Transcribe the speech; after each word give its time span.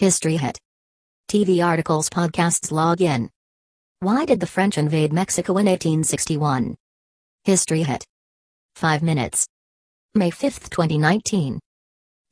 History 0.00 0.38
Hit. 0.38 0.58
TV 1.30 1.62
articles, 1.62 2.08
podcasts, 2.08 2.72
log 2.72 3.02
in. 3.02 3.28
Why 3.98 4.24
did 4.24 4.40
the 4.40 4.46
French 4.46 4.78
invade 4.78 5.12
Mexico 5.12 5.58
in 5.58 5.66
1861? 5.66 6.74
History 7.44 7.82
Hit. 7.82 8.06
5 8.76 9.02
minutes. 9.02 9.46
May 10.14 10.30
5, 10.30 10.70
2019. 10.70 11.60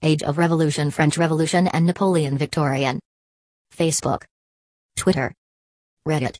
Age 0.02 0.22
of 0.22 0.38
Revolution, 0.38 0.90
French 0.90 1.18
Revolution, 1.18 1.68
and 1.68 1.84
Napoleon 1.84 2.38
Victorian. 2.38 3.00
Facebook. 3.76 4.22
Twitter. 4.96 5.34
Reddit. 6.08 6.38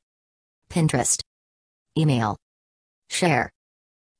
Pinterest. 0.70 1.20
Email. 1.98 2.38
Share. 3.10 3.50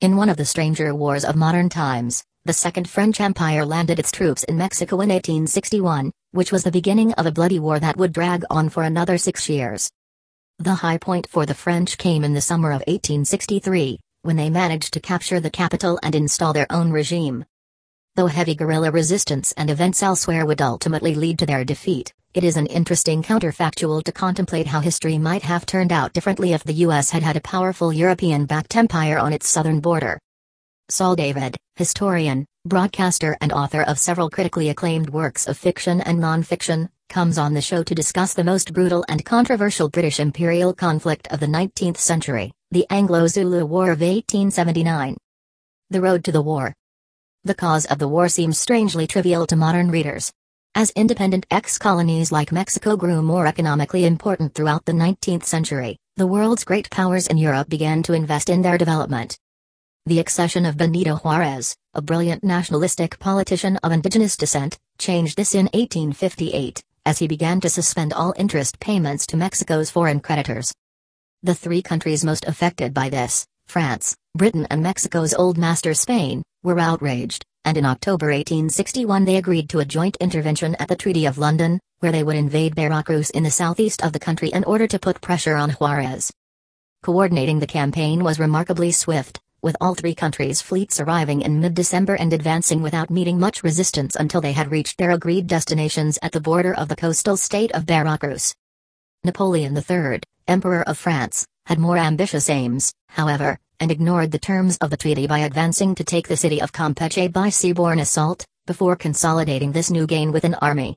In 0.03 0.19
one 0.19 0.29
of 0.29 0.37
the 0.37 0.45
stranger 0.45 0.95
wars 0.95 1.25
of 1.25 1.37
modern 1.37 1.71
times, 1.71 2.23
the 2.45 2.53
Second 2.53 2.87
French 2.87 3.19
Empire 3.19 3.65
landed 3.65 3.99
its 3.99 4.13
troops 4.13 4.45
in 4.45 4.59
Mexico 4.59 4.97
in 4.97 5.09
1861, 5.09 6.13
which 6.33 6.53
was 6.53 6.65
the 6.65 6.71
beginning 6.71 7.13
of 7.15 7.27
a 7.27 7.33
bloody 7.33 7.59
war 7.59 7.79
that 7.81 7.97
would 7.97 8.13
drag 8.13 8.45
on 8.51 8.69
for 8.69 8.83
another 8.83 9.19
six 9.19 9.49
years. 9.49 9.91
The 10.59 10.75
high 10.75 10.99
point 10.99 11.29
for 11.29 11.47
the 11.47 11.55
French 11.55 11.99
came 11.99 12.25
in 12.25 12.35
the 12.35 12.41
summer 12.41 12.71
of 12.71 12.83
1863, 12.87 13.99
when 14.23 14.37
they 14.37 14.51
managed 14.51 14.93
to 14.95 15.01
capture 15.01 15.41
the 15.41 15.51
capital 15.51 15.99
and 16.03 16.15
install 16.15 16.53
their 16.53 16.67
own 16.71 16.91
regime. 16.91 17.45
Though 18.17 18.27
heavy 18.27 18.57
guerrilla 18.57 18.91
resistance 18.91 19.53
and 19.53 19.71
events 19.71 20.03
elsewhere 20.03 20.45
would 20.45 20.61
ultimately 20.61 21.15
lead 21.15 21.39
to 21.39 21.47
their 21.47 21.65
defeat, 21.65 22.13
it 22.35 22.43
is 22.43 22.57
an 22.57 22.67
interesting 22.67 23.23
counterfactual 23.23 24.03
to 24.03 24.13
contemplate 24.13 24.67
how 24.67 24.81
history 24.81 25.17
might 25.17 25.45
have 25.45 25.65
turned 25.65 25.93
out 25.93 26.13
differently 26.13 26.53
if 26.53 26.65
the 26.65 26.85
US 26.85 27.11
had 27.11 27.23
had 27.23 27.37
a 27.37 27.41
powerful 27.41 27.93
European 27.93 28.45
backed 28.45 28.75
empire 28.75 29.19
on 29.19 29.33
its 29.33 29.49
southern 29.49 29.79
border. 29.79 30.19
Saul 30.91 31.15
David, 31.15 31.57
historian, 31.77 32.45
broadcaster, 32.65 33.37
and 33.41 33.53
author 33.53 33.83
of 33.83 33.99
several 33.99 34.31
critically 34.31 34.69
acclaimed 34.69 35.11
works 35.11 35.47
of 35.47 35.57
fiction 35.57 36.01
and 36.01 36.19
nonfiction, 36.19 36.89
comes 37.09 37.39
on 37.39 37.55
the 37.55 37.63
show 37.63 37.83
to 37.83 37.95
discuss 37.95 38.35
the 38.35 38.45
most 38.45 38.73
brutal 38.73 39.05
and 39.09 39.25
controversial 39.25 39.89
British 39.89 40.21
imperial 40.21 40.75
conflict 40.75 41.27
of 41.29 41.41
the 41.41 41.47
19th 41.47 41.97
century, 41.97 42.53
the 42.71 42.87
Anglo 42.91 43.27
Zulu 43.27 43.65
War 43.65 43.91
of 43.93 44.01
1879. 44.01 45.17
The 45.91 46.01
Road 46.01 46.25
to 46.25 46.33
the 46.33 46.43
War. 46.43 46.75
The 47.45 47.55
cause 47.55 47.87
of 47.87 47.99
the 47.99 48.09
war 48.09 48.29
seems 48.29 48.59
strangely 48.59 49.07
trivial 49.07 49.47
to 49.47 49.57
modern 49.57 49.91
readers. 49.91 50.33
As 50.75 50.91
independent 50.91 51.47
ex 51.51 51.79
colonies 51.79 52.31
like 52.31 52.53
Mexico 52.53 52.97
grew 52.97 53.23
more 53.23 53.47
economically 53.47 54.05
important 54.05 54.55
throughout 54.55 54.85
the 54.85 54.93
19th 54.93 55.45
century, 55.45 55.97
the 56.17 56.27
world's 56.27 56.65
great 56.65 56.91
powers 56.91 57.27
in 57.27 57.39
Europe 57.39 57.69
began 57.69 58.03
to 58.03 58.13
invest 58.13 58.51
in 58.51 58.61
their 58.61 58.77
development. 58.77 59.39
The 60.05 60.21
accession 60.21 60.67
of 60.67 60.77
Benito 60.77 61.17
Juarez, 61.17 61.77
a 61.99 62.01
brilliant 62.01 62.45
nationalistic 62.45 63.19
politician 63.19 63.77
of 63.83 63.91
indigenous 63.91 64.37
descent, 64.37 64.79
changed 64.99 65.37
this 65.37 65.53
in 65.53 65.65
1858, 65.75 66.81
as 67.05 67.19
he 67.19 67.27
began 67.27 67.61
to 67.61 67.69
suspend 67.69 68.13
all 68.13 68.33
interest 68.39 68.79
payments 68.79 69.27
to 69.27 69.37
Mexico's 69.37 69.91
foreign 69.91 70.21
creditors. 70.21 70.73
The 71.43 71.57
three 71.57 71.83
countries 71.83 72.25
most 72.25 72.45
affected 72.47 72.95
by 72.95 73.09
this, 73.09 73.49
France, 73.67 74.17
Britain 74.37 74.65
and 74.71 74.81
Mexico's 74.81 75.35
old 75.35 75.59
master 75.59 75.93
Spain, 75.93 76.45
were 76.63 76.79
outraged, 76.79 77.45
and 77.65 77.77
in 77.77 77.85
October 77.85 78.27
1861 78.27 79.25
they 79.25 79.37
agreed 79.37 79.69
to 79.71 79.81
a 79.81 79.85
joint 79.85 80.17
intervention 80.21 80.77
at 80.77 80.87
the 80.87 80.95
Treaty 80.95 81.27
of 81.27 81.37
London, 81.37 81.81
where 81.99 82.13
they 82.13 82.23
would 82.23 82.37
invade 82.37 82.77
Veracruz 82.77 83.31
in 83.31 83.43
the 83.43 83.51
southeast 83.51 84.05
of 84.05 84.13
the 84.13 84.21
country 84.21 84.51
in 84.51 84.63
order 84.63 84.87
to 84.87 85.01
put 85.01 85.21
pressure 85.21 85.57
on 85.57 85.71
Juarez. 85.71 86.33
Coordinating 87.03 87.59
the 87.59 87.67
campaign 87.67 88.23
was 88.23 88.39
remarkably 88.39 88.93
swift, 88.93 89.41
with 89.61 89.77
all 89.81 89.95
three 89.95 90.15
countries' 90.15 90.63
fleets 90.63 91.01
arriving 91.01 91.43
in 91.43 91.61
mid-December 91.61 92.15
and 92.15 92.33
advancing 92.33 92.83
without 92.83 93.11
meeting 93.11 93.39
much 93.39 93.63
resistance 93.63 94.15
until 94.17 94.41
they 94.41 94.53
had 94.53 94.71
reached 94.71 94.99
their 94.99 95.11
agreed 95.11 95.47
destinations 95.47 96.19
at 96.23 96.33
the 96.33 96.41
border 96.41 96.75
of 96.75 96.89
the 96.89 96.97
coastal 96.97 97.37
state 97.37 97.73
of 97.73 97.85
Veracruz. 97.85 98.55
Napoleon 99.25 99.77
III, 99.77 100.21
Emperor 100.47 100.83
of 100.83 100.97
France, 100.97 101.47
had 101.67 101.79
more 101.79 101.99
ambitious 101.99 102.49
aims, 102.49 102.93
however, 103.09 103.59
and 103.81 103.91
ignored 103.91 104.31
the 104.31 104.39
terms 104.39 104.77
of 104.79 104.91
the 104.91 104.97
treaty 104.97 105.27
by 105.27 105.41
advancing 105.41 105.95
to 105.95 106.05
take 106.05 106.29
the 106.29 106.37
city 106.37 106.63
of 106.63 106.73
Campeche 106.73 107.33
by 107.33 107.49
seaborne 107.49 108.01
assault, 108.01 108.47
before 108.67 108.97
consolidating 108.97 109.73
this 109.73 109.91
new 109.91 110.07
gain 110.07 110.31
with 110.31 110.45
an 110.45 110.55
army. 110.55 110.97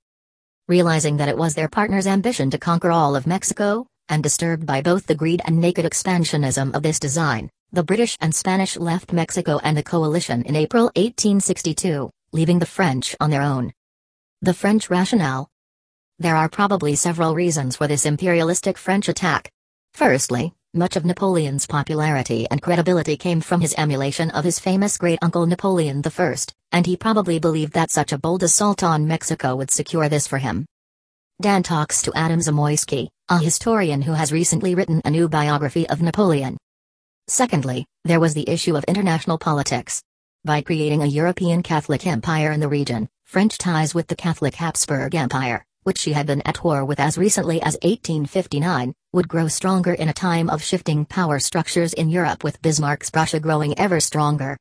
Realizing 0.68 1.18
that 1.18 1.30
it 1.30 1.38
was 1.38 1.56
their 1.56 1.68
partner's 1.68 2.08
ambition 2.08 2.50
to 2.52 2.58
conquer 2.58 2.92
all 2.92 3.16
of 3.16 3.26
Mexico, 3.26 3.88
and 4.10 4.22
disturbed 4.22 4.66
by 4.66 4.82
both 4.82 5.08
the 5.08 5.16
greed 5.16 5.42
and 5.46 5.60
naked 5.60 5.86
expansionism 5.86 6.76
of 6.76 6.84
this 6.84 7.00
design, 7.00 7.50
the 7.74 7.84
British 7.84 8.18
and 8.20 8.36
Spanish 8.36 8.76
left 8.76 9.14
Mexico 9.14 9.58
and 9.64 9.78
the 9.78 9.84
coalition 9.84 10.42
in 10.44 10.58
April 10.58 10.86
1862, 10.98 12.10
leaving 12.34 12.60
the 12.60 12.66
French 12.66 13.16
on 13.22 13.30
their 13.30 13.42
own. 13.42 13.72
The 14.42 14.54
French 14.54 14.90
rationale? 14.90 15.48
There 16.20 16.36
are 16.36 16.50
probably 16.50 16.96
several 16.96 17.34
reasons 17.34 17.78
for 17.78 17.88
this 17.88 18.06
imperialistic 18.06 18.78
French 18.78 19.08
attack. 19.08 19.50
Firstly, 19.94 20.54
much 20.74 20.98
of 20.98 21.06
Napoleon's 21.06 21.66
popularity 21.66 22.46
and 22.52 22.62
credibility 22.62 23.16
came 23.16 23.40
from 23.40 23.62
his 23.62 23.74
emulation 23.78 24.32
of 24.32 24.44
his 24.44 24.60
famous 24.60 24.98
great-uncle 24.98 25.46
Napoleon 25.46 26.02
I, 26.06 26.36
and 26.74 26.86
he 26.86 26.98
probably 26.98 27.40
believed 27.40 27.72
that 27.72 27.90
such 27.90 28.12
a 28.12 28.18
bold 28.18 28.44
assault 28.44 28.84
on 28.84 29.08
Mexico 29.08 29.56
would 29.56 29.72
secure 29.72 30.10
this 30.10 30.28
for 30.28 30.40
him. 30.40 30.66
Dan 31.42 31.64
talks 31.64 32.02
to 32.02 32.12
Adam 32.16 32.42
Zamoyski, 32.42 33.08
a 33.30 33.40
historian 33.40 34.02
who 34.02 34.12
has 34.12 34.34
recently 34.34 34.76
written 34.76 35.02
a 35.06 35.10
new 35.10 35.30
biography 35.30 35.88
of 35.88 36.02
Napoleon. 36.02 36.58
Secondly, 37.32 37.86
there 38.04 38.20
was 38.20 38.34
the 38.34 38.50
issue 38.50 38.76
of 38.76 38.84
international 38.90 39.38
politics. 39.38 40.04
By 40.44 40.60
creating 40.60 41.02
a 41.02 41.06
European 41.06 41.64
Catholic 41.64 42.06
empire 42.06 42.52
in 42.52 42.60
the 42.60 42.68
region, 42.68 43.08
French 43.24 43.58
ties 43.58 43.96
with 43.96 44.08
the 44.08 44.18
Catholic 44.18 44.56
Habsburg 44.56 45.16
Empire, 45.16 45.66
which 45.84 45.98
she 45.98 46.12
had 46.12 46.28
been 46.28 46.42
at 46.42 46.62
war 46.62 46.84
with 46.84 47.00
as 47.00 47.18
recently 47.18 47.62
as 47.62 47.78
1859, 47.84 48.94
would 49.14 49.30
grow 49.30 49.48
stronger 49.48 49.94
in 49.94 50.10
a 50.10 50.14
time 50.14 50.50
of 50.50 50.62
shifting 50.62 51.06
power 51.06 51.40
structures 51.40 51.94
in 51.94 52.10
Europe 52.10 52.44
with 52.44 52.62
Bismarck's 52.62 53.10
Prussia 53.10 53.40
growing 53.40 53.80
ever 53.80 54.02
stronger. 54.02 54.58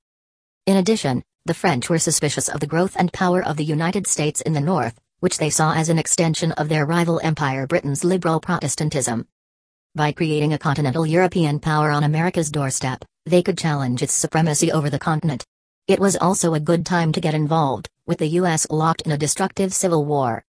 In 0.65 0.77
addition, 0.77 1.25
the 1.47 1.55
French 1.55 1.91
were 1.91 1.99
suspicious 1.99 2.49
of 2.49 2.61
the 2.61 2.69
growth 2.69 2.95
and 2.97 3.13
power 3.13 3.45
of 3.45 3.57
the 3.57 3.65
United 3.65 4.07
States 4.07 4.41
in 4.43 4.53
the 4.53 4.61
north, 4.61 4.97
which 5.19 5.39
they 5.39 5.51
saw 5.51 5.75
as 5.75 5.89
an 5.89 5.99
extension 5.99 6.53
of 6.53 6.69
their 6.69 6.87
rival 6.87 7.21
empire 7.25 7.67
Britain's 7.67 8.05
liberal 8.05 8.39
Protestantism. 8.39 9.27
By 9.97 10.12
creating 10.12 10.53
a 10.53 10.59
continental 10.59 11.05
European 11.05 11.59
power 11.59 11.91
on 11.91 12.05
America's 12.05 12.49
doorstep, 12.49 13.05
they 13.27 13.43
could 13.43 13.59
challenge 13.59 14.05
its 14.05 14.12
supremacy 14.12 14.71
over 14.71 14.89
the 14.89 15.01
continent. 15.01 15.45
It 15.89 15.99
was 15.99 16.17
also 16.17 16.55
a 16.55 16.61
good 16.61 16.87
time 16.87 17.11
to 17.11 17.21
get 17.21 17.34
involved, 17.34 17.89
with 18.06 18.19
the 18.19 18.28
U.S. 18.39 18.69
locked 18.71 19.03
in 19.03 19.11
a 19.11 19.19
destructive 19.19 19.75
civil 19.75 20.05
war. 20.05 20.45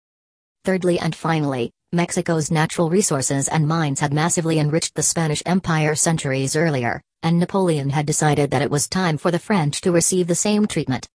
Thirdly 0.67 0.99
and 0.99 1.17
finally, 1.17 1.73
Mexico's 1.91 2.51
natural 2.51 2.91
resources 2.91 3.49
and 3.49 3.67
mines 3.67 4.01
had 4.01 4.13
massively 4.13 4.59
enriched 4.59 4.95
the 4.95 5.03
Spanish 5.03 5.43
Empire 5.47 5.95
centuries 5.95 6.55
earlier, 6.55 7.01
and 7.23 7.39
Napoleon 7.39 7.89
had 7.89 8.05
decided 8.05 8.51
that 8.51 8.63
it 8.63 8.71
was 8.71 8.89
time 8.89 9.17
for 9.17 9.31
the 9.31 9.39
French 9.39 9.81
to 9.81 9.91
receive 9.91 10.27
the 10.27 10.35
same 10.35 10.67
treatment. 10.67 11.09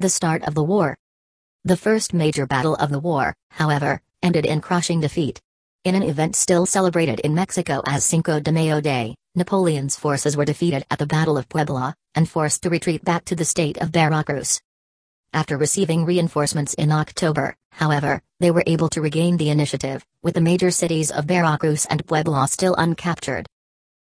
The 0.00 0.08
start 0.08 0.42
of 0.48 0.56
the 0.56 0.64
war. 0.64 0.96
The 1.62 1.76
first 1.76 2.12
major 2.12 2.44
battle 2.44 2.74
of 2.74 2.90
the 2.90 2.98
war, 2.98 3.36
however, 3.52 4.02
ended 4.20 4.46
in 4.46 4.60
crushing 4.60 5.00
defeat. 5.00 5.40
In 5.84 5.96
an 5.96 6.04
event 6.04 6.36
still 6.36 6.64
celebrated 6.64 7.18
in 7.20 7.34
Mexico 7.34 7.82
as 7.84 8.04
Cinco 8.04 8.38
de 8.38 8.52
Mayo 8.52 8.80
Day, 8.80 9.16
Napoleon's 9.34 9.96
forces 9.96 10.36
were 10.36 10.44
defeated 10.44 10.86
at 10.92 11.00
the 11.00 11.08
Battle 11.08 11.36
of 11.36 11.48
Puebla, 11.48 11.96
and 12.14 12.28
forced 12.28 12.62
to 12.62 12.70
retreat 12.70 13.04
back 13.04 13.24
to 13.24 13.34
the 13.34 13.44
state 13.44 13.78
of 13.78 13.88
Veracruz. 13.88 14.60
After 15.32 15.58
receiving 15.58 16.04
reinforcements 16.04 16.74
in 16.74 16.92
October, 16.92 17.56
however, 17.72 18.22
they 18.38 18.52
were 18.52 18.62
able 18.64 18.88
to 18.90 19.00
regain 19.00 19.38
the 19.38 19.50
initiative, 19.50 20.06
with 20.22 20.34
the 20.34 20.40
major 20.40 20.70
cities 20.70 21.10
of 21.10 21.24
Veracruz 21.24 21.84
and 21.86 22.06
Puebla 22.06 22.46
still 22.46 22.76
uncaptured. 22.76 23.46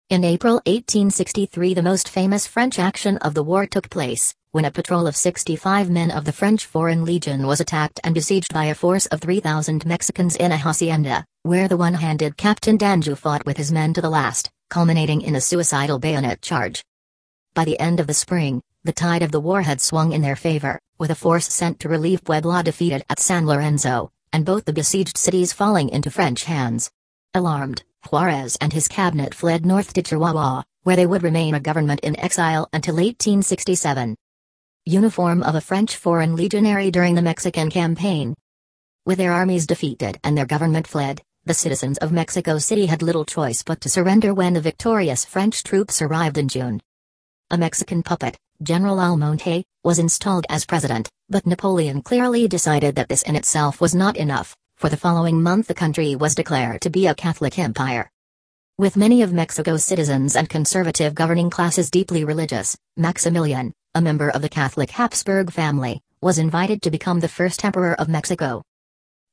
In 0.10 0.24
April 0.24 0.62
1863 0.68 1.74
the 1.74 1.82
most 1.82 2.08
famous 2.08 2.48
French 2.48 2.80
action 2.80 3.18
of 3.18 3.34
the 3.34 3.44
war 3.44 3.66
took 3.66 3.90
place, 3.90 4.34
when 4.56 4.64
a 4.64 4.72
patrol 4.72 5.06
of 5.06 5.18
65 5.18 5.90
men 5.90 6.10
of 6.10 6.24
the 6.24 6.32
French 6.32 6.66
Foreign 6.66 7.04
Legion 7.04 7.46
was 7.46 7.60
attacked 7.60 8.00
and 8.06 8.16
besieged 8.16 8.54
by 8.54 8.68
a 8.68 8.74
force 8.74 9.06
of 9.08 9.20
3,000 9.20 9.86
Mexicans 9.86 10.38
in 10.38 10.54
a 10.54 10.58
hacienda, 10.58 11.26
where 11.44 11.68
the 11.68 11.76
one-handed 11.76 12.38
Captain 12.38 12.78
Danjou 12.78 13.18
fought 13.18 13.46
with 13.46 13.58
his 13.58 13.70
men 13.70 13.94
to 13.94 14.00
the 14.00 14.10
last, 14.10 14.50
culminating 14.70 15.22
in 15.22 15.36
a 15.36 15.42
suicidal 15.42 16.00
bayonet 16.00 16.42
charge. 16.42 16.86
By 17.54 17.66
the 17.66 17.78
end 17.82 18.00
of 18.00 18.08
the 18.08 18.14
spring, 18.14 18.62
the 18.86 18.94
tide 18.94 19.24
of 19.24 19.34
the 19.34 19.42
war 19.42 19.62
had 19.62 19.82
swung 19.82 20.14
in 20.14 20.22
their 20.22 20.38
favor, 20.38 20.80
with 20.98 21.12
a 21.12 21.16
force 21.16 21.52
sent 21.52 21.82
to 21.82 21.90
relieve 21.90 22.24
Puebla 22.24 22.64
defeated 22.64 23.04
at 23.10 23.20
San 23.20 23.46
Lorenzo, 23.46 24.14
and 24.32 24.46
both 24.46 24.64
the 24.64 24.72
besieged 24.72 25.18
cities 25.18 25.52
falling 25.52 25.90
into 25.90 26.10
French 26.10 26.46
hands. 26.46 26.90
Alarmed, 27.34 27.84
Juarez 28.10 28.56
and 28.62 28.72
his 28.72 28.88
cabinet 28.88 29.34
fled 29.34 29.66
north 29.66 29.92
to 29.96 30.02
Chihuahua, 30.02 30.64
where 30.84 30.96
they 30.96 31.06
would 31.06 31.24
remain 31.24 31.56
a 31.56 31.60
government 31.60 32.00
in 32.00 32.18
exile 32.18 32.70
until 32.72 32.96
1867 32.96 34.16
uniform 34.86 35.42
of 35.42 35.56
a 35.56 35.62
French 35.62 35.96
foreign 35.96 36.36
legionary 36.36 36.92
during 36.92 37.16
the 37.16 37.22
Mexican 37.22 37.70
campaign. 37.70 38.36
With 39.06 39.18
their 39.18 39.32
armies 39.32 39.66
defeated 39.66 40.20
and 40.24 40.38
their 40.38 40.46
government 40.46 40.88
fled, 40.88 41.22
the 41.44 41.54
citizens 41.54 41.98
of 41.98 42.12
Mexico 42.12 42.60
City 42.60 42.86
had 42.86 43.02
little 43.02 43.26
choice 43.26 43.64
but 43.64 43.82
to 43.82 43.90
surrender 43.90 44.34
when 44.34 44.54
the 44.54 44.62
victorious 44.62 45.26
French 45.26 45.64
troops 45.64 46.02
arrived 46.02 46.38
in 46.38 46.48
June. 46.48 46.82
A 47.50 47.58
Mexican 47.58 48.04
puppet, 48.04 48.38
General 48.62 49.00
Almonte, 49.00 49.64
was 49.84 50.00
installed 50.00 50.46
as 50.50 50.66
president, 50.66 51.10
but 51.30 51.48
Napoleon 51.48 52.02
clearly 52.02 52.48
decided 52.48 52.96
that 52.96 53.10
this 53.10 53.24
in 53.24 53.36
itself 53.36 53.82
was 53.82 53.96
not 53.96 54.18
enough, 54.18 54.56
For 54.78 54.90
the 54.90 54.98
following 54.98 55.42
month, 55.42 55.68
the 55.68 55.74
country 55.74 56.16
was 56.18 56.36
declared 56.36 56.82
to 56.82 56.90
be 56.90 57.08
a 57.08 57.16
Catholic 57.16 57.58
empire. 57.58 58.12
With 58.78 58.98
many 58.98 59.22
of 59.22 59.32
Mexico's 59.32 59.86
citizens 59.86 60.36
and 60.36 60.50
conservative 60.50 61.16
governing 61.16 61.50
classes 61.50 61.90
deeply 61.90 62.26
religious, 62.26 62.76
Maximilian, 62.98 63.74
a 63.96 64.02
member 64.02 64.30
of 64.30 64.42
the 64.42 64.50
Catholic 64.50 64.92
Habsburg 64.92 65.50
family, 65.50 66.02
was 66.22 66.38
invited 66.38 66.82
to 66.82 66.92
become 66.92 67.22
the 67.22 67.30
first 67.30 67.64
emperor 67.64 67.94
of 67.94 68.10
Mexico. 68.10 68.62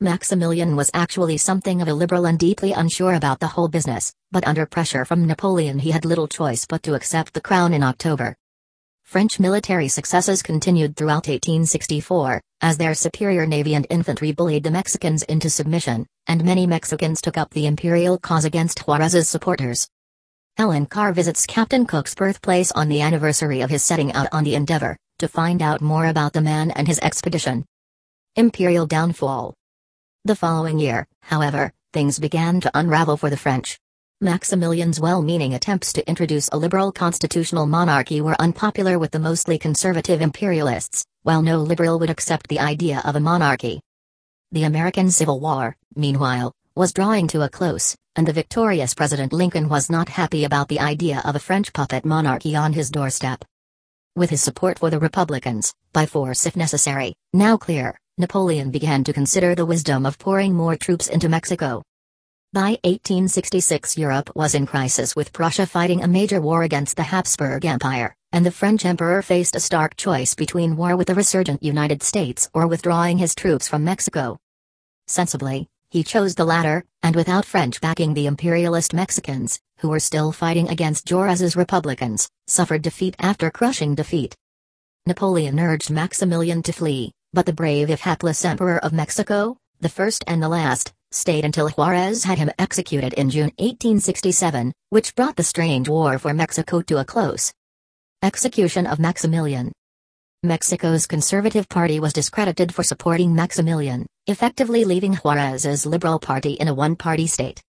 Maximilian 0.01 0.77
was 0.77 0.91
actually 0.95 1.37
something 1.37 1.83
of 1.83 1.89
a 1.89 1.95
liberal 1.95 2.27
and 2.27 2.39
deeply 2.39 2.73
unsure 2.73 3.15
about 3.15 3.41
the 3.41 3.49
whole 3.49 3.67
business, 3.67 4.13
but 4.31 4.47
under 4.47 4.65
pressure 4.65 5.05
from 5.05 5.27
Napoleon 5.27 5.81
he 5.81 5.91
had 5.91 6.05
little 6.05 6.29
choice 6.29 6.65
but 6.65 6.83
to 6.85 6.95
accept 6.95 7.35
the 7.35 7.41
crown 7.41 7.75
in 7.75 7.83
October. 7.83 8.37
French 9.05 9.41
military 9.41 9.89
successes 9.89 10.43
continued 10.43 10.97
throughout 10.97 11.27
1864, 11.27 12.41
as 12.61 12.79
their 12.79 12.95
superior 12.95 13.47
navy 13.47 13.75
and 13.75 13.87
infantry 13.91 14.31
bullied 14.31 14.63
the 14.63 14.71
Mexicans 14.71 15.25
into 15.25 15.51
submission, 15.51 16.07
and 16.29 16.45
many 16.45 16.69
Mexicans 16.69 17.21
took 17.21 17.37
up 17.37 17.51
the 17.51 17.67
imperial 17.67 18.17
cause 18.17 18.45
against 18.45 18.79
Juarez's 18.87 19.29
supporters. 19.29 19.89
Ellen 20.59 20.85
Carr 20.85 21.15
visits 21.15 21.47
Captain 21.47 21.87
Cook's 21.87 22.15
birthplace 22.15 22.71
on 22.73 22.89
the 22.89 23.01
anniversary 23.01 23.63
of 23.63 23.71
his 23.71 23.83
setting 23.83 24.13
out 24.13 24.29
on 24.33 24.45
the 24.45 24.55
Endeavour, 24.55 24.99
to 25.19 25.27
find 25.27 25.63
out 25.63 25.81
more 25.81 26.07
about 26.07 26.35
the 26.35 26.43
man 26.43 26.71
and 26.73 26.87
his 26.87 26.99
expedition. 26.99 27.65
Imperial 28.37 28.87
downfall. 28.87 29.55
The 30.27 30.37
following 30.37 30.79
year, 30.79 31.07
however, 31.23 31.73
things 31.95 32.19
began 32.19 32.61
to 32.61 32.71
unravel 32.75 33.17
for 33.17 33.31
the 33.31 33.37
French. 33.37 33.79
Maximilian's 34.21 35.01
well-meaning 35.01 35.55
attempts 35.55 35.93
to 35.95 36.07
introduce 36.09 36.49
a 36.53 36.59
liberal 36.59 36.93
constitutional 36.93 37.67
monarchy 37.67 38.21
were 38.21 38.41
unpopular 38.41 38.99
with 38.99 39.11
the 39.11 39.19
mostly 39.19 39.59
conservative 39.59 40.21
imperialists, 40.21 41.05
while 41.23 41.41
no 41.41 41.59
liberal 41.61 41.99
would 41.99 42.11
accept 42.11 42.49
the 42.49 42.61
idea 42.61 43.01
of 43.07 43.17
a 43.17 43.21
monarchy. 43.21 43.81
The 44.53 44.65
American 44.65 45.11
Civil 45.11 45.41
War, 45.41 45.77
meanwhile, 45.97 46.53
was 46.75 46.93
drawing 46.93 47.29
to 47.29 47.43
a 47.43 47.49
close, 47.49 47.97
and 48.17 48.27
the 48.27 48.33
victorious 48.33 48.95
President 48.95 49.33
Lincoln 49.33 49.69
was 49.69 49.91
not 49.91 50.09
happy 50.09 50.45
about 50.45 50.69
the 50.69 50.81
idea 50.81 51.23
of 51.25 51.37
a 51.37 51.41
French 51.41 51.73
puppet 51.73 52.05
monarchy 52.05 52.57
on 52.57 52.73
his 52.73 52.91
doorstep. 52.91 53.45
With 54.17 54.31
his 54.31 54.43
support 54.43 54.79
for 54.79 54.91
the 54.91 54.99
Republicans, 54.99 55.73
by 55.93 56.07
force 56.07 56.47
if 56.47 56.57
necessary, 56.57 57.15
now 57.33 57.57
clear, 57.57 57.99
Napoleon 58.19 58.71
began 58.71 59.05
to 59.05 59.13
consider 59.13 59.55
the 59.55 59.67
wisdom 59.67 60.07
of 60.07 60.19
pouring 60.19 60.55
more 60.55 60.77
troops 60.77 61.09
into 61.09 61.29
Mexico. 61.29 61.83
By 62.53 62.79
1866 62.85 63.97
Europe 63.97 64.31
was 64.35 64.55
in 64.55 64.67
crisis 64.67 65.17
with 65.17 65.33
Prussia 65.33 65.65
fighting 65.65 66.03
a 66.03 66.09
major 66.09 66.41
war 66.41 66.63
against 66.63 66.97
the 66.97 67.03
Habsburg 67.03 67.65
Empire, 67.65 68.15
and 68.31 68.45
the 68.45 68.51
French 68.51 68.85
emperor 68.85 69.23
faced 69.23 69.57
a 69.57 69.61
stark 69.61 69.97
choice 69.97 70.35
between 70.35 70.77
war 70.77 70.95
with 70.95 71.07
the 71.07 71.15
resurgent 71.15 71.63
United 71.63 72.03
States 72.03 72.51
or 72.53 72.67
withdrawing 72.67 73.17
his 73.17 73.35
troops 73.35 73.69
from 73.69 73.85
Mexico. 73.85 74.39
Sensibly, 75.07 75.69
he 75.93 76.03
chose 76.03 76.35
the 76.35 76.45
latter, 76.47 76.83
and 77.03 77.15
without 77.15 77.45
French 77.45 77.79
backing 77.79 78.15
the 78.15 78.27
imperialist 78.27 78.95
Mexicans, 78.95 79.61
who 79.81 79.91
were 79.91 80.01
still 80.01 80.33
fighting 80.33 80.71
against 80.71 81.07
Juarez's 81.07 81.55
Republicans, 81.55 82.31
suffered 82.47 82.81
defeat 82.81 83.15
after 83.19 83.51
crushing 83.51 83.95
defeat. 83.95 84.35
Napoleon 85.05 85.61
urged 85.61 85.91
Maximilian 85.91 86.63
to 86.63 86.73
flee, 86.73 87.13
but 87.35 87.45
the 87.45 87.53
brave 87.53 87.91
if 87.91 88.01
hapless 88.01 88.43
emperor 88.43 88.79
of 88.79 88.95
Mexico, 88.95 89.59
the 89.81 89.89
first 89.91 90.25
and 90.27 90.43
the 90.43 90.49
last, 90.49 90.95
stayed 91.11 91.45
until 91.45 91.69
Juarez 91.69 92.25
had 92.25 92.39
him 92.39 92.51
executed 92.59 93.13
in 93.13 93.29
June 93.29 93.53
1867, 93.59 94.73
which 94.89 95.15
brought 95.15 95.37
the 95.37 95.45
strange 95.45 95.91
war 95.91 96.19
for 96.19 96.33
Mexico 96.33 96.81
to 96.81 97.01
a 97.01 97.05
close. 97.05 97.53
Execution 98.23 98.87
of 98.87 98.99
Maximilian 98.99 99.71
Mexico's 100.43 101.07
Conservative 101.07 101.69
Party 101.69 102.01
was 102.01 102.15
discredited 102.15 102.75
for 102.75 102.83
supporting 102.83 103.35
Maximilian, 103.35 104.07
effectively 104.29 104.85
leaving 104.85 105.15
Juarez's 105.15 105.85
Liberal 105.85 106.21
Party 106.21 106.53
in 106.53 106.69
a 106.69 106.75
one-party 106.75 107.27
state. 107.27 107.61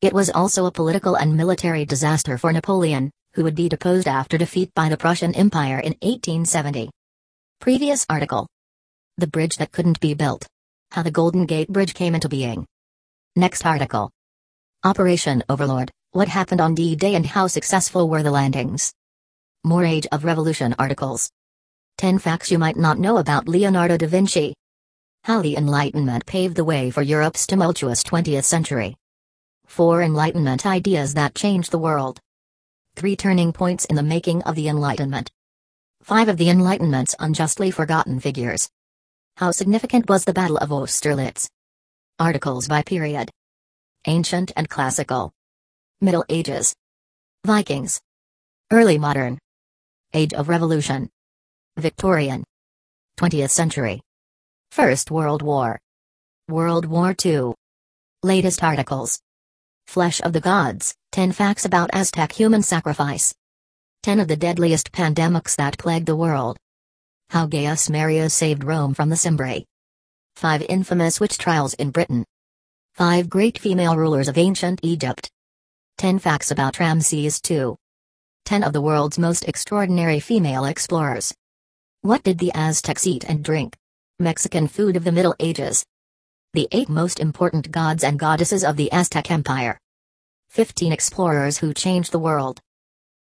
It 0.00 0.14
was 0.14 0.30
also 0.30 0.64
a 0.64 0.72
political 0.72 1.16
and 1.16 1.36
military 1.36 1.84
disaster 1.84 2.38
for 2.38 2.50
Napoleon, 2.52 3.10
who 3.34 3.44
would 3.44 3.54
be 3.54 3.68
deposed 3.68 4.08
after 4.08 4.38
defeat 4.38 4.72
by 4.74 4.88
the 4.88 4.96
Prussian 4.96 5.34
Empire 5.34 5.78
in 5.78 5.92
1870. 6.00 6.90
Previous 7.60 8.06
article. 8.08 8.48
The 9.18 9.26
bridge 9.26 9.56
that 9.58 9.70
couldn't 9.70 10.00
be 10.00 10.14
built. 10.14 10.46
How 10.90 11.02
the 11.02 11.10
Golden 11.10 11.44
Gate 11.44 11.68
Bridge 11.68 11.92
came 11.92 12.14
into 12.14 12.28
being. 12.28 12.66
Next 13.36 13.64
article. 13.66 14.10
Operation 14.84 15.44
Overlord 15.48 15.90
What 16.12 16.28
happened 16.28 16.60
on 16.62 16.74
D 16.74 16.96
Day 16.96 17.14
and 17.14 17.26
how 17.26 17.46
successful 17.46 18.08
were 18.08 18.22
the 18.22 18.30
landings? 18.30 18.92
More 19.62 19.84
Age 19.84 20.06
of 20.10 20.24
Revolution 20.24 20.74
articles. 20.78 21.30
10 21.98 22.18
facts 22.18 22.50
you 22.50 22.58
might 22.58 22.76
not 22.76 22.98
know 22.98 23.18
about 23.18 23.46
Leonardo 23.46 23.98
da 23.98 24.06
Vinci. 24.06 24.54
How 25.24 25.40
the 25.40 25.56
Enlightenment 25.56 26.26
paved 26.26 26.56
the 26.56 26.64
way 26.64 26.90
for 26.90 27.00
Europe's 27.00 27.46
tumultuous 27.46 28.02
20th 28.02 28.42
century. 28.42 28.96
4 29.66 30.02
Enlightenment 30.02 30.66
ideas 30.66 31.14
that 31.14 31.36
changed 31.36 31.70
the 31.70 31.78
world. 31.78 32.18
3 32.96 33.14
turning 33.14 33.52
points 33.52 33.84
in 33.84 33.94
the 33.94 34.02
making 34.02 34.42
of 34.42 34.56
the 34.56 34.66
Enlightenment. 34.66 35.30
5 36.02 36.28
of 36.28 36.38
the 36.38 36.50
Enlightenment's 36.50 37.14
unjustly 37.20 37.70
forgotten 37.70 38.18
figures. 38.18 38.68
How 39.36 39.52
significant 39.52 40.08
was 40.08 40.24
the 40.24 40.32
Battle 40.32 40.56
of 40.56 40.72
Austerlitz? 40.72 41.48
Articles 42.18 42.66
by 42.66 42.82
period. 42.82 43.30
Ancient 44.08 44.50
and 44.56 44.68
Classical. 44.68 45.32
Middle 46.00 46.24
Ages. 46.28 46.74
Vikings. 47.46 48.00
Early 48.72 48.98
Modern. 48.98 49.38
Age 50.14 50.34
of 50.34 50.48
Revolution. 50.48 51.08
Victorian. 51.76 52.42
20th 53.20 53.50
Century. 53.50 54.02
First 54.72 55.10
World 55.10 55.42
War. 55.42 55.78
World 56.48 56.86
War 56.86 57.14
II. 57.22 57.52
Latest 58.22 58.64
articles. 58.64 59.20
Flesh 59.86 60.22
of 60.22 60.32
the 60.32 60.40
Gods 60.40 60.94
10 61.10 61.32
Facts 61.32 61.66
about 61.66 61.90
Aztec 61.92 62.32
Human 62.32 62.62
Sacrifice. 62.62 63.34
10 64.02 64.18
of 64.18 64.28
the 64.28 64.36
deadliest 64.36 64.90
pandemics 64.90 65.56
that 65.56 65.76
plagued 65.76 66.06
the 66.06 66.16
world. 66.16 66.56
How 67.28 67.44
Gaius 67.44 67.90
Marius 67.90 68.32
saved 68.32 68.64
Rome 68.64 68.94
from 68.94 69.10
the 69.10 69.16
Cimbri. 69.16 69.66
5 70.36 70.62
infamous 70.70 71.20
witch 71.20 71.36
trials 71.36 71.74
in 71.74 71.90
Britain. 71.90 72.24
5 72.94 73.28
great 73.28 73.58
female 73.58 73.98
rulers 73.98 74.26
of 74.26 74.38
ancient 74.38 74.80
Egypt. 74.82 75.30
10 75.98 76.18
facts 76.18 76.50
about 76.50 76.80
Ramses 76.80 77.42
II. 77.50 77.74
10 78.46 78.62
of 78.62 78.72
the 78.72 78.80
world's 78.80 79.18
most 79.18 79.46
extraordinary 79.46 80.18
female 80.18 80.64
explorers. 80.64 81.34
What 82.00 82.22
did 82.22 82.38
the 82.38 82.52
Aztecs 82.54 83.06
eat 83.06 83.24
and 83.28 83.44
drink? 83.44 83.76
Mexican 84.22 84.68
food 84.68 84.96
of 84.96 85.04
the 85.04 85.12
Middle 85.12 85.34
Ages. 85.40 85.84
The 86.54 86.68
8 86.72 86.88
most 86.88 87.20
important 87.20 87.70
gods 87.70 88.04
and 88.04 88.18
goddesses 88.18 88.64
of 88.64 88.76
the 88.76 88.90
Aztec 88.92 89.30
Empire. 89.30 89.78
15 90.50 90.92
explorers 90.92 91.58
who 91.58 91.74
changed 91.74 92.12
the 92.12 92.18
world. 92.18 92.60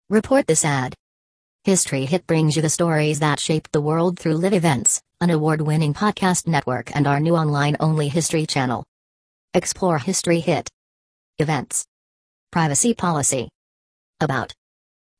Report 0.09 0.47
this 0.47 0.65
ad. 0.65 0.95
History 1.65 2.05
Hit 2.05 2.27
brings 2.27 2.57
you 2.57 2.63
the 2.63 2.69
stories 2.69 3.21
that 3.21 3.41
shaped 3.41 3.73
the 3.73 3.81
world 3.81 4.19
through 4.19 4.35
live 4.35 4.53
events, 4.53 5.01
an 5.21 5.31
award 5.31 5.61
winning 5.61 5.95
podcast 5.95 6.47
network, 6.47 6.95
and 6.95 7.07
our 7.07 7.21
new 7.21 7.35
online 7.35 7.77
only 7.81 8.09
history 8.09 8.47
channel. 8.47 8.85
Explore 9.55 9.99
History 9.99 10.41
Hit. 10.41 10.69
Events. 11.39 11.85
Privacy 12.51 12.95
Policy. 12.95 13.49
About. 14.21 14.53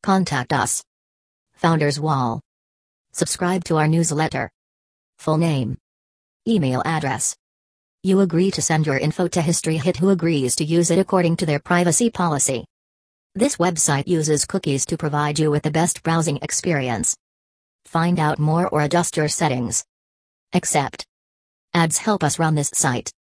Contact 0.03 0.53
us. 0.53 0.83
Founders 1.55 1.99
Wall. 1.99 2.41
Subscribe 3.13 3.65
to 3.65 3.77
our 3.77 3.89
newsletter. 3.89 4.51
Full 5.21 5.37
name. 5.37 5.77
Email 6.49 6.81
address. 6.87 7.37
You 8.03 8.21
agree 8.21 8.51
to 8.53 8.63
send 8.63 8.87
your 8.87 8.97
info 8.97 9.29
to 9.29 9.43
History 9.43 9.77
Hit 9.77 9.99
who 9.99 10.09
agrees 10.09 10.57
to 10.57 10.65
use 10.65 10.91
it 10.91 10.99
according 10.99 11.37
to 11.37 11.45
their 11.45 11.59
privacy 11.59 12.09
policy. 12.09 12.65
This 13.35 13.59
website 13.59 14.09
uses 14.09 14.47
cookies 14.47 14.87
to 14.87 14.97
provide 14.97 15.39
you 15.39 15.51
with 15.51 15.63
the 15.63 15.71
best 15.71 16.03
browsing 16.03 16.39
experience. 16.41 17.15
Find 17.85 18.19
out 18.19 18.39
more 18.39 18.67
or 18.69 18.81
adjust 18.81 19.19
your 19.19 19.29
settings. 19.29 19.85
Accept. 20.55 21.05
Ads 21.75 21.99
help 21.99 22.25
us 22.25 22.39
run 22.39 22.55
this 22.55 22.71
site. 22.73 23.13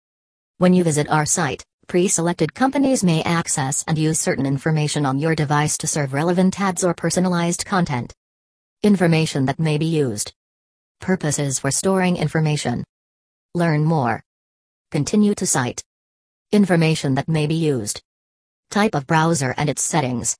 When 0.57 0.73
you 0.73 0.85
visit 0.85 1.07
our 1.11 1.27
site, 1.27 1.63
pre-selected 1.87 2.55
companies 2.55 3.05
may 3.05 3.23
access 3.25 3.85
and 3.87 3.99
use 3.99 4.19
certain 4.19 4.47
information 4.47 5.05
on 5.05 5.19
your 5.19 5.35
device 5.35 5.77
to 5.77 5.87
serve 5.87 6.15
relevant 6.15 6.59
ads 6.59 6.83
or 6.83 6.95
personalized 6.95 7.67
content. 7.67 8.15
Information 8.83 9.45
that 9.45 9.61
may 9.61 9.77
be 9.77 9.85
used. 9.85 10.33
Purposes 11.01 11.59
for 11.59 11.71
storing 11.71 12.19
information. 12.19 12.85
Learn 13.55 13.85
more. 13.85 14.23
Continue 14.91 15.35
to 15.37 15.47
site. 15.47 15.83
Information 16.53 17.15
that 17.15 17.27
may 17.27 17.47
be 17.47 17.55
used. 17.55 18.03
Type 18.71 18.95
of 18.95 19.07
browser 19.07 19.55
and 19.57 19.71
its 19.71 19.81
settings. 19.81 20.37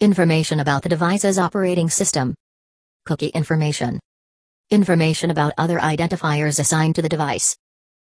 Information 0.00 0.58
about 0.58 0.82
the 0.82 0.88
device's 0.88 1.38
operating 1.38 1.88
system. 1.88 2.34
Cookie 3.06 3.28
information. 3.28 4.00
Information 4.68 5.30
about 5.30 5.52
other 5.58 5.78
identifiers 5.78 6.58
assigned 6.58 6.96
to 6.96 7.02
the 7.02 7.08
device. 7.08 7.56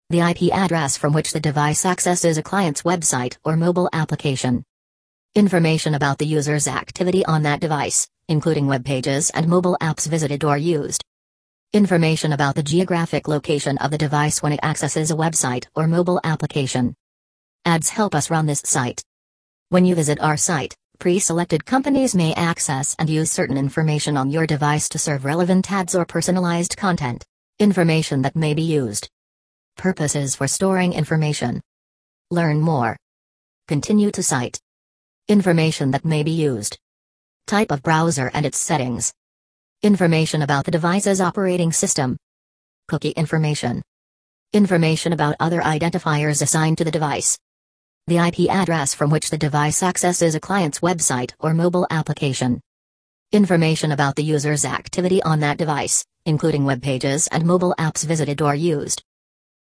The 0.10 0.20
IP 0.20 0.54
address 0.54 0.98
from 0.98 1.14
which 1.14 1.32
the 1.32 1.40
device 1.40 1.86
accesses 1.86 2.38
a 2.38 2.44
client's 2.44 2.82
website 2.82 3.38
or 3.46 3.56
mobile 3.56 3.90
application. 3.94 4.64
Information 5.34 5.96
about 5.96 6.18
the 6.18 6.28
user's 6.28 6.68
activity 6.68 7.26
on 7.26 7.44
that 7.44 7.62
device, 7.62 8.06
including 8.28 8.68
web 8.68 8.84
pages 8.84 9.30
and 9.30 9.48
mobile 9.48 9.78
apps 9.80 10.08
visited 10.08 10.44
or 10.44 10.58
used. 10.58 11.06
Information 11.72 12.34
about 12.34 12.56
the 12.56 12.64
geographic 12.64 13.28
location 13.28 13.78
of 13.78 13.92
the 13.92 13.98
device 14.00 14.42
when 14.42 14.52
it 14.52 14.60
accesses 14.64 15.12
a 15.12 15.16
website 15.16 15.68
or 15.76 15.88
mobile 15.88 16.20
application. 16.24 16.96
Ads 17.64 17.90
help 17.90 18.16
us 18.16 18.32
run 18.32 18.48
this 18.48 18.64
site. 18.66 19.04
When 19.70 19.86
you 19.86 19.94
visit 19.94 20.20
our 20.20 20.36
site, 20.36 20.76
pre-selected 20.98 21.68
companies 21.68 22.16
may 22.16 22.34
access 22.34 22.96
and 22.98 23.08
use 23.08 23.30
certain 23.30 23.56
information 23.56 24.18
on 24.18 24.32
your 24.32 24.48
device 24.48 24.90
to 24.90 24.98
serve 24.98 25.26
relevant 25.26 25.72
ads 25.72 25.94
or 25.94 26.06
personalized 26.06 26.76
content. 26.76 27.24
Information 27.60 28.24
that 28.24 28.36
may 28.36 28.56
be 28.56 28.64
used. 28.64 29.08
Purposes 29.78 30.34
for 30.34 30.48
storing 30.48 30.94
information. 30.94 31.62
Learn 32.32 32.62
more. 32.62 32.98
Continue 33.68 34.10
to 34.10 34.24
site. 34.24 34.60
Information 35.28 35.92
that 35.92 36.04
may 36.04 36.24
be 36.24 36.32
used. 36.32 36.80
Type 37.46 37.70
of 37.70 37.84
browser 37.84 38.32
and 38.34 38.44
its 38.44 38.58
settings. 38.58 39.14
Information 39.82 40.42
about 40.42 40.66
the 40.66 40.72
device's 40.72 41.22
operating 41.22 41.72
system. 41.72 42.18
Cookie 42.90 43.12
information. 43.12 43.82
Information 44.52 45.14
about 45.14 45.38
other 45.40 45.62
identifiers 45.62 46.42
assigned 46.42 46.78
to 46.80 46.84
the 46.84 46.92
device. 46.92 47.40
The 48.08 48.18
IP 48.18 48.50
address 48.50 48.94
from 48.94 49.10
which 49.10 49.30
the 49.30 49.38
device 49.38 49.82
accesses 49.82 50.36
a 50.36 50.40
client's 50.42 50.82
website 50.82 51.32
or 51.40 51.54
mobile 51.54 51.88
application. 51.90 52.60
Information 53.32 53.94
about 53.94 54.18
the 54.18 54.24
user's 54.24 54.66
activity 54.66 55.24
on 55.24 55.40
that 55.40 55.58
device, 55.58 56.06
including 56.26 56.66
web 56.66 56.82
pages 56.82 57.28
and 57.28 57.46
mobile 57.46 57.74
apps 57.80 58.04
visited 58.06 58.42
or 58.42 58.54
used. 58.54 59.02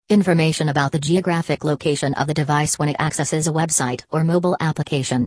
Information 0.09 0.69
about 0.69 0.91
the 0.91 0.99
geographic 0.99 1.63
location 1.63 2.13
of 2.15 2.27
the 2.27 2.35
device 2.35 2.77
when 2.77 2.89
it 2.89 2.97
accesses 2.99 3.47
a 3.47 3.53
website 3.53 4.03
or 4.11 4.25
mobile 4.25 4.57
application. 4.59 5.27